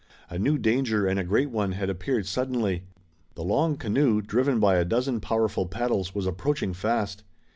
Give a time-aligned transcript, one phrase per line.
[0.31, 2.85] A new danger and a great one had appeared suddenly.
[3.35, 7.23] The long canoe, driven by a dozen powerful paddles, was approaching fast.